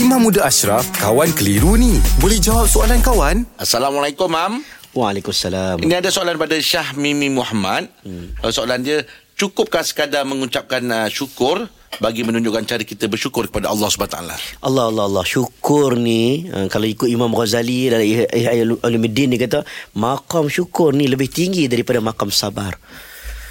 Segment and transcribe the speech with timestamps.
[0.00, 2.00] Imam Muda Ashraf, kawan keliru ni.
[2.24, 3.44] Boleh jawab soalan kawan?
[3.60, 4.64] Assalamualaikum, Mam.
[4.96, 5.84] Waalaikumsalam.
[5.84, 7.92] Ini ada soalan pada Syah Mimi Muhammad.
[8.00, 8.32] Hmm.
[8.48, 9.04] Soalan dia,
[9.36, 11.68] cukupkah sekadar mengucapkan uh, syukur
[12.00, 14.16] bagi menunjukkan cara kita bersyukur kepada Allah SWT?
[14.64, 19.68] Allah Allah Allah syukur ni uh, kalau ikut Imam Ghazali dalam Ihya Ulumuddin dia kata
[20.00, 22.72] makam syukur ni lebih tinggi daripada makam sabar.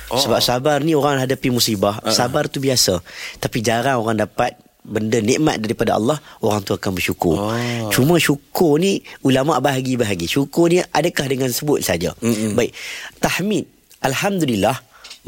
[0.09, 0.17] Oh.
[0.17, 2.09] Sebab sabar ni orang hadapi musibah, uh.
[2.09, 3.05] sabar tu biasa.
[3.37, 4.57] Tapi jarang orang dapat
[4.89, 7.37] benda nikmat daripada Allah orang tu akan bersyukur.
[7.37, 7.89] Oh.
[7.93, 10.25] Cuma syukur ni ulama bahagi-bahagi.
[10.25, 12.17] Syukur ni adakah dengan sebut saja.
[12.19, 12.57] Mm-mm.
[12.57, 12.73] Baik.
[13.21, 13.69] Tahmid
[14.01, 14.75] alhamdulillah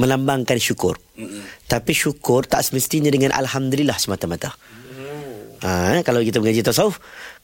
[0.02, 0.98] melambangkan syukur.
[1.16, 1.46] Mm-mm.
[1.70, 4.52] Tapi syukur tak semestinya dengan alhamdulillah semata-mata.
[4.52, 5.62] Mm.
[5.62, 6.98] Ha, kalau kita mengaji tasawuf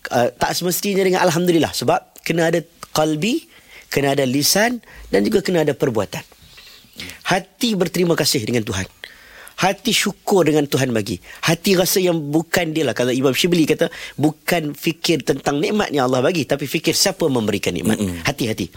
[0.10, 3.46] uh, tak semestinya dengan alhamdulillah sebab kena ada qalbi,
[3.94, 4.82] kena ada lisan
[5.14, 6.26] dan juga kena ada perbuatan.
[7.30, 8.97] Hati berterima kasih dengan Tuhan.
[9.58, 11.18] Hati syukur dengan Tuhan bagi.
[11.42, 12.94] Hati rasa yang bukan dia lah.
[12.94, 16.46] Kalau Imam Shibli kata, bukan fikir tentang nikmat yang Allah bagi.
[16.46, 17.98] Tapi fikir siapa memberikan nikmat.
[17.98, 18.22] Mm-mm.
[18.22, 18.70] Hati-hati.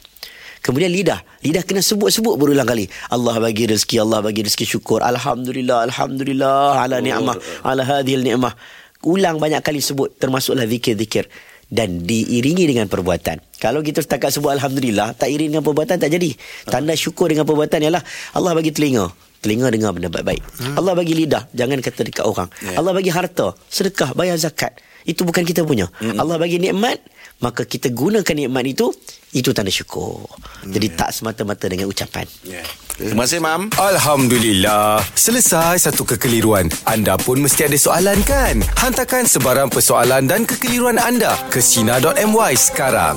[0.64, 1.20] Kemudian lidah.
[1.44, 2.88] Lidah kena sebut-sebut berulang kali.
[3.12, 5.04] Allah bagi rezeki, Allah bagi rezeki syukur.
[5.04, 8.56] Alhamdulillah, Alhamdulillah, ala ni'mah, ala hadhil ni'mah.
[9.04, 10.16] Ulang banyak kali sebut.
[10.16, 11.28] Termasuklah zikir-zikir.
[11.68, 13.49] Dan diiringi dengan perbuatan.
[13.60, 16.32] Kalau kita setakat sebut Alhamdulillah, tak iring dengan perbuatan, tak jadi.
[16.64, 18.00] Tanda syukur dengan perbuatan ialah
[18.32, 19.12] Allah bagi telinga.
[19.44, 20.40] Telinga dengar benda baik-baik.
[20.40, 20.76] Hmm.
[20.80, 22.48] Allah bagi lidah, jangan kata dekat orang.
[22.64, 22.80] Yeah.
[22.80, 24.80] Allah bagi harta, sedekah, bayar zakat.
[25.04, 25.92] Itu bukan kita punya.
[26.00, 26.16] Hmm.
[26.16, 27.00] Allah bagi nikmat,
[27.40, 28.92] maka kita gunakan nikmat itu,
[29.32, 30.24] itu tanda syukur.
[30.64, 30.72] Hmm.
[30.72, 32.24] Jadi tak semata-mata dengan ucapan.
[32.44, 32.64] Yeah.
[33.00, 33.72] Terima kasih, Mam.
[33.80, 35.00] Alhamdulillah.
[35.16, 36.68] Selesai satu kekeliruan.
[36.84, 38.60] Anda pun mesti ada soalan kan?
[38.76, 43.16] Hantarkan sebarang persoalan dan kekeliruan anda ke Sina.my sekarang.